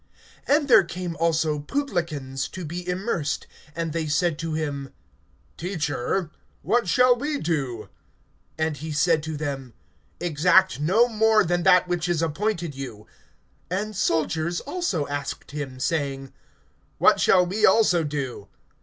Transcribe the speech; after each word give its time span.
(12)And 0.47 0.67
there 0.67 0.83
came 0.83 1.15
also 1.19 1.59
publicans 1.59 2.47
to 2.47 2.65
be 2.65 2.89
immersed; 2.89 3.45
and 3.75 3.93
they 3.93 4.07
said 4.07 4.39
to 4.39 4.53
him: 4.53 4.91
Teacher, 5.57 6.31
what 6.63 6.87
shall 6.87 7.15
we 7.15 7.37
do? 7.37 7.87
(13)And 8.57 8.77
he 8.77 8.91
said 8.91 9.21
to 9.21 9.37
them: 9.37 9.75
Exact 10.19 10.79
no 10.79 11.07
more 11.07 11.43
than 11.43 11.61
that 11.61 11.87
which 11.87 12.09
is 12.09 12.23
appointed 12.23 12.73
you. 12.73 13.05
(14)And 13.69 13.93
soldiers 13.93 14.59
also 14.61 15.05
asked 15.05 15.51
him, 15.51 15.79
saying: 15.79 16.33
What 16.97 17.19
shall 17.19 17.45
we 17.45 17.63
also 17.63 18.03
do? 18.03 18.47